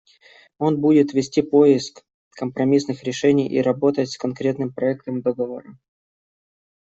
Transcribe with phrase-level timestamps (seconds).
[0.57, 5.77] Он будет вести поиск компромиссных решений и работать с конкретным проектом договора.